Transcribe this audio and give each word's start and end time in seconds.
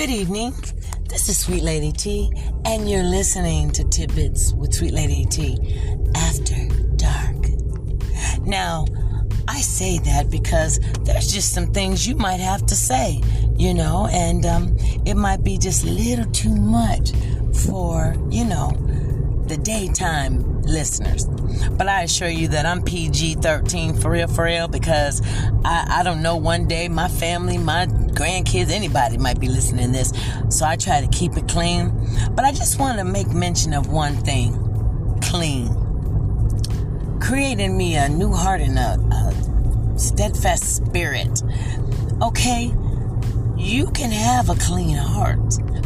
Good 0.00 0.08
evening. 0.08 0.54
This 1.10 1.28
is 1.28 1.38
Sweet 1.40 1.62
Lady 1.62 1.92
T, 1.92 2.32
and 2.64 2.88
you're 2.88 3.02
listening 3.02 3.70
to 3.72 3.84
Tidbits 3.84 4.54
with 4.54 4.72
Sweet 4.72 4.94
Lady 4.94 5.26
T 5.26 5.58
after 6.14 6.56
dark. 6.96 7.36
Now, 8.46 8.86
I 9.46 9.60
say 9.60 9.98
that 9.98 10.30
because 10.30 10.80
there's 11.04 11.30
just 11.30 11.52
some 11.52 11.74
things 11.74 12.08
you 12.08 12.16
might 12.16 12.40
have 12.40 12.64
to 12.64 12.74
say, 12.74 13.20
you 13.58 13.74
know, 13.74 14.08
and 14.10 14.46
um, 14.46 14.74
it 15.04 15.16
might 15.18 15.44
be 15.44 15.58
just 15.58 15.84
a 15.84 15.90
little 15.90 16.24
too 16.32 16.56
much 16.56 17.10
for, 17.66 18.16
you 18.30 18.46
know, 18.46 18.70
the 19.50 19.56
daytime 19.56 20.62
listeners. 20.62 21.24
But 21.72 21.88
I 21.88 22.02
assure 22.02 22.28
you 22.28 22.46
that 22.48 22.66
I'm 22.66 22.82
PG 22.82 23.34
13 23.34 23.94
for 23.96 24.12
real, 24.12 24.28
for 24.28 24.44
real, 24.44 24.68
because 24.68 25.20
I, 25.64 25.86
I 25.98 26.02
don't 26.04 26.22
know 26.22 26.36
one 26.36 26.68
day 26.68 26.88
my 26.88 27.08
family, 27.08 27.58
my 27.58 27.86
grandkids, 27.86 28.70
anybody 28.70 29.18
might 29.18 29.40
be 29.40 29.48
listening 29.48 29.86
to 29.86 29.92
this. 29.92 30.12
So 30.50 30.64
I 30.64 30.76
try 30.76 31.00
to 31.00 31.08
keep 31.08 31.36
it 31.36 31.48
clean. 31.48 31.90
But 32.30 32.44
I 32.44 32.52
just 32.52 32.78
want 32.78 32.98
to 32.98 33.04
make 33.04 33.26
mention 33.32 33.74
of 33.74 33.88
one 33.88 34.14
thing 34.18 34.54
clean. 35.20 35.68
Creating 37.20 37.76
me 37.76 37.96
a 37.96 38.08
new 38.08 38.32
heart 38.32 38.60
and 38.60 38.78
a, 38.78 39.00
a 39.00 39.98
steadfast 39.98 40.76
spirit. 40.76 41.42
Okay? 42.22 42.72
You 43.56 43.90
can 43.90 44.12
have 44.12 44.48
a 44.48 44.54
clean 44.54 44.96
heart, 44.96 45.40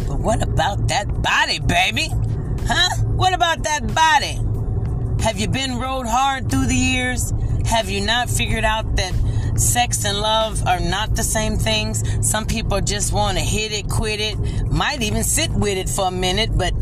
but 0.07 0.21
what 0.21 0.43
about 0.43 0.89
that 0.89 1.23
body, 1.23 1.61
baby? 1.61 2.11
Huh? 2.67 3.03
What 3.05 3.35
about 3.35 3.63
that 3.65 3.95
body? 3.95 4.41
Have 5.23 5.39
you 5.39 5.49
been 5.49 5.79
rode 5.79 6.07
hard 6.07 6.51
through 6.51 6.67
the 6.67 6.77
years? 6.77 7.33
Have 7.67 7.91
you 7.91 8.01
not 8.01 8.29
figured 8.29 8.65
out 8.65 8.97
that 8.97 9.13
sex 9.57 10.05
and 10.05 10.19
love 10.19 10.67
are 10.67 10.81
not 10.81 11.15
the 11.15 11.23
same 11.23 11.57
things? 11.57 12.03
Some 12.29 12.47
people 12.47 12.81
just 12.81 13.13
want 13.13 13.39
to 13.39 13.45
hit 13.45 13.73
it, 13.73 13.89
quit 13.89 14.21
it, 14.21 14.37
might 14.71 15.03
even 15.03 15.25
sit 15.25 15.51
with 15.51 15.79
it 15.79 15.89
for 15.89 16.09
a 16.09 16.11
minute, 16.11 16.51
but 16.57 16.75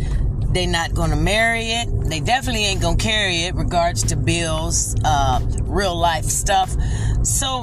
they're 0.52 0.66
not 0.66 0.94
going 0.94 1.10
to 1.10 1.16
marry 1.16 1.66
it. 1.66 1.88
They 2.04 2.20
definitely 2.20 2.64
ain't 2.64 2.80
going 2.80 2.98
to 2.98 3.02
carry 3.02 3.42
it, 3.44 3.54
regards 3.54 4.04
to 4.04 4.16
bills, 4.16 4.94
uh, 5.04 5.40
real 5.62 5.96
life 5.96 6.26
stuff. 6.26 6.74
So, 7.22 7.62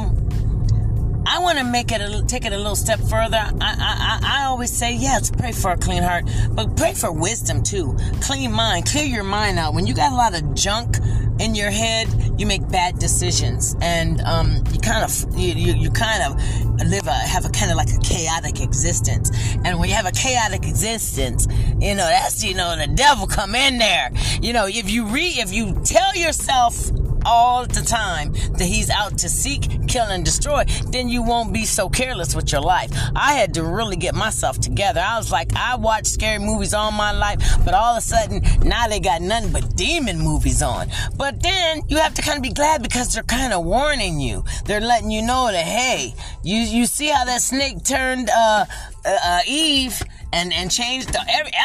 I 1.39 1.41
want 1.41 1.57
to 1.57 1.63
make 1.63 1.93
it 1.93 2.01
a, 2.01 2.21
take 2.27 2.43
it 2.43 2.51
a 2.51 2.57
little 2.57 2.75
step 2.75 2.99
further. 2.99 3.37
I, 3.37 3.53
I, 3.61 4.19
I 4.21 4.45
always 4.47 4.71
say, 4.71 4.93
yes, 4.93 5.31
pray 5.31 5.53
for 5.53 5.71
a 5.71 5.77
clean 5.77 6.03
heart, 6.03 6.25
but 6.51 6.75
pray 6.75 6.93
for 6.93 7.13
wisdom 7.13 7.63
too. 7.63 7.95
Clean 8.19 8.51
mind, 8.51 8.87
clear 8.87 9.05
your 9.05 9.23
mind 9.23 9.57
out. 9.57 9.73
When 9.73 9.87
you 9.87 9.93
got 9.93 10.11
a 10.11 10.15
lot 10.15 10.35
of 10.35 10.53
junk 10.53 10.97
in 11.39 11.55
your 11.55 11.71
head, 11.71 12.09
you 12.37 12.45
make 12.45 12.67
bad 12.67 12.99
decisions, 12.99 13.73
and 13.81 14.19
um, 14.21 14.61
you 14.73 14.81
kind 14.81 15.05
of 15.05 15.39
you, 15.39 15.53
you, 15.53 15.73
you 15.75 15.89
kind 15.91 16.23
of 16.23 16.85
live 16.85 17.07
a 17.07 17.13
have 17.13 17.45
a 17.45 17.49
kind 17.49 17.71
of 17.71 17.77
like 17.77 17.93
a 17.93 17.99
chaotic 17.99 18.59
existence. 18.59 19.31
And 19.63 19.79
when 19.79 19.87
you 19.87 19.95
have 19.95 20.07
a 20.07 20.11
chaotic 20.11 20.65
existence, 20.65 21.47
you 21.79 21.95
know 21.95 22.05
that's 22.05 22.43
you 22.43 22.53
know 22.53 22.75
the 22.75 22.87
devil 22.87 23.27
come 23.27 23.55
in 23.55 23.77
there. 23.77 24.11
You 24.41 24.51
know 24.51 24.67
if 24.67 24.91
you 24.91 25.05
read 25.05 25.37
if 25.37 25.53
you 25.53 25.73
tell 25.85 26.17
yourself 26.17 26.91
all 27.29 27.67
the 27.67 27.81
time 27.81 28.33
that 28.57 28.65
he's 28.65 28.89
out 28.89 29.15
to 29.19 29.29
seek, 29.29 29.87
kill, 29.87 30.05
and 30.05 30.25
destroy, 30.25 30.63
then 30.87 31.07
you 31.09 31.21
won't 31.21 31.53
be 31.53 31.63
so 31.63 31.87
careless 31.87 32.35
with 32.35 32.51
your 32.51 32.61
life. 32.61 32.89
I 33.15 33.33
had 33.33 33.53
to 33.53 33.63
really 33.63 33.97
get 33.97 34.15
myself 34.15 34.59
together. 34.59 34.99
I 34.99 35.15
was 35.17 35.31
like, 35.31 35.55
I 35.55 35.75
watched 35.75 36.07
scary 36.07 36.39
movies 36.39 36.73
all 36.73 36.91
my 36.91 37.11
life, 37.11 37.39
but 37.63 37.75
all 37.75 37.93
of 37.93 37.99
a 37.99 38.01
sudden, 38.01 38.41
now 38.67 38.87
they 38.87 38.99
got 38.99 39.21
nothing 39.21 39.51
but 39.51 39.75
demon 39.75 40.17
movies 40.17 40.63
on. 40.63 40.87
But 41.17 41.43
then 41.43 41.83
you 41.87 41.97
have 41.97 42.15
to 42.15 42.23
kind 42.23 42.37
of 42.37 42.43
be 42.43 42.51
glad 42.51 42.81
because 42.81 43.13
they're 43.13 43.23
kind 43.23 43.53
of 43.53 43.63
warning 43.63 44.19
you. 44.19 44.43
They're 44.65 44.81
letting 44.81 45.11
you 45.11 45.21
know 45.21 45.51
that, 45.51 45.65
hey, 45.65 46.15
you, 46.43 46.57
you 46.57 46.87
see 46.87 47.09
how 47.09 47.25
that 47.25 47.41
snake 47.41 47.83
turned, 47.83 48.29
uh, 48.31 48.65
uh, 49.05 49.17
uh 49.23 49.39
Eve 49.47 50.01
and 50.31 50.53
and 50.53 50.69
changed 50.69 51.11
the 51.13 51.19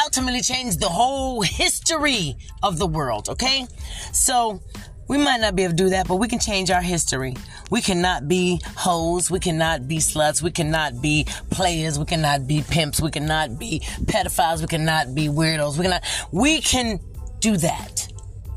ultimately 0.05 0.41
changed 0.41 0.81
the 0.81 0.89
whole 0.89 1.43
history 1.43 2.37
of 2.63 2.79
the 2.79 2.87
world 2.87 3.29
okay 3.29 3.67
so 4.13 4.61
we 5.09 5.19
might 5.19 5.41
not 5.41 5.55
be 5.55 5.65
able 5.65 5.73
to 5.73 5.77
do 5.77 5.89
that, 5.91 6.09
but 6.09 6.17
we 6.17 6.29
can 6.29 6.39
change 6.39 6.71
our 6.71 6.81
history. 6.81 7.37
We 7.71 7.81
cannot 7.81 8.29
be 8.29 8.61
hoes. 8.77 9.31
We 9.31 9.41
cannot 9.41 9.87
be 9.87 9.99
sluts. 9.99 10.43
We 10.43 10.51
cannot 10.51 11.03
be 11.03 11.27
players. 11.51 11.99
We 11.99 12.05
cannot 12.05 12.47
be 12.47 12.63
pimps. 12.63 13.01
We 13.01 13.11
cannot 13.11 13.59
be 13.59 13.81
pedophiles. 14.05 14.61
We 14.61 14.67
cannot 14.67 15.15
be 15.15 15.29
weirdos. 15.29 15.77
We 15.77 15.85
cannot, 15.85 16.05
we 16.33 16.61
can 16.61 17.01
do 17.41 17.57
that. 17.59 18.09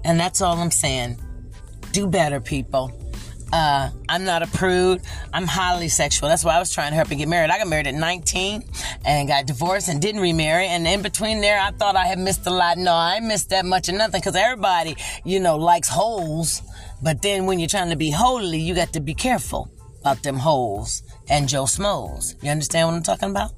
And 0.04 0.20
that's 0.20 0.42
all 0.42 0.58
I'm 0.58 0.72
saying. 0.72 1.18
Do 1.92 2.08
better, 2.08 2.40
people. 2.40 2.94
Uh, 3.52 3.90
I'm 4.10 4.26
not 4.26 4.44
a 4.44 4.48
prude. 4.48 5.02
I'm 5.34 5.46
highly 5.46 5.88
sexual. 5.88 6.28
That's 6.28 6.44
why 6.44 6.56
I 6.56 6.60
was 6.60 6.74
trying 6.74 6.92
to 6.92 6.96
help 6.96 7.10
and 7.10 7.18
get 7.18 7.30
married. 7.30 7.50
I 7.50 7.58
got 7.58 7.68
married 7.68 7.88
at 7.88 7.94
19 7.94 8.64
and 9.08 9.28
got 9.28 9.48
divorced 9.48 9.88
and 9.88 10.02
didn't 10.02 10.22
remarry. 10.22 10.68
And 10.68 10.86
in 10.86 11.02
between 11.02 11.40
there, 11.40 11.60
I 11.60 11.72
thought 11.72 11.96
I 11.96 12.06
had 12.06 12.20
missed 12.20 12.46
a 12.46 12.52
lot. 12.52 12.78
No, 12.78 12.94
I 12.94 13.22
missed 13.22 13.50
that 13.50 13.66
much 13.66 13.88
of 13.88 13.96
nothing 13.96 14.20
because 14.20 14.36
everybody, 14.36 14.98
you 15.24 15.40
know, 15.40 15.56
likes 15.56 15.88
holes. 15.88 16.62
But 17.02 17.22
then 17.22 17.46
when 17.46 17.58
you're 17.58 17.70
trying 17.70 17.90
to 17.90 17.96
be 17.96 18.12
holy, 18.12 18.60
you 18.60 18.76
got 18.76 18.94
to 18.94 19.00
be 19.00 19.14
careful 19.14 19.72
about 20.02 20.24
them 20.24 20.36
holes 20.36 21.04
and 21.30 21.48
Joe 21.48 21.66
Smoes. 21.66 22.36
You 22.42 22.52
understand 22.52 22.90
what 22.90 22.96
I'm 22.96 23.04
talking 23.04 23.30
about? 23.30 23.52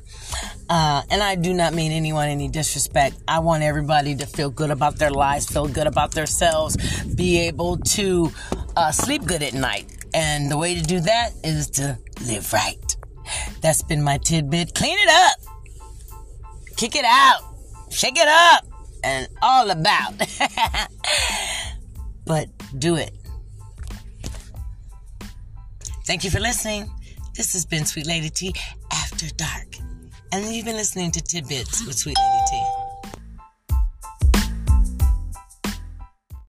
Uh, 0.69 1.01
and 1.09 1.23
I 1.23 1.33
do 1.33 1.53
not 1.53 1.73
mean 1.73 1.91
anyone 1.91 2.29
any 2.29 2.47
disrespect. 2.47 3.17
I 3.27 3.39
want 3.39 3.63
everybody 3.63 4.15
to 4.15 4.27
feel 4.27 4.51
good 4.51 4.69
about 4.69 4.97
their 4.97 5.09
lives, 5.11 5.47
feel 5.47 5.67
good 5.67 5.87
about 5.87 6.11
themselves, 6.11 6.77
be 7.05 7.39
able 7.47 7.77
to 7.77 8.31
uh, 8.77 8.91
sleep 8.91 9.25
good 9.25 9.41
at 9.41 9.53
night. 9.53 9.87
And 10.13 10.49
the 10.49 10.57
way 10.57 10.75
to 10.75 10.81
do 10.81 10.99
that 10.99 11.31
is 11.43 11.71
to 11.71 11.97
live 12.27 12.53
right. 12.53 12.98
That's 13.61 13.81
been 13.83 14.03
my 14.03 14.17
tidbit. 14.17 14.73
Clean 14.75 14.97
it 14.97 15.09
up, 15.09 15.37
kick 16.77 16.95
it 16.95 17.05
out, 17.05 17.41
shake 17.89 18.17
it 18.17 18.27
up, 18.27 18.65
and 19.03 19.27
all 19.41 19.69
about. 19.69 20.13
but 22.25 22.47
do 22.77 22.95
it. 22.95 23.13
Thank 26.05 26.23
you 26.23 26.31
for 26.31 26.39
listening. 26.39 26.89
This 27.35 27.53
has 27.53 27.65
been 27.65 27.85
Sweet 27.85 28.07
Lady 28.07 28.29
T 28.29 28.53
After 28.91 29.27
Dark. 29.35 29.75
And 30.31 30.45
you've 30.53 30.65
been 30.65 30.75
listening 30.75 31.11
to 31.11 31.21
Tidbits 31.21 31.85
with 31.85 31.97
Sweet 31.97 32.17
Lady 32.17 32.45
T. 32.49 32.68